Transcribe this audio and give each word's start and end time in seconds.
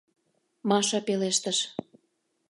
—Маша 0.69 0.99
пелештыш. 1.07 1.57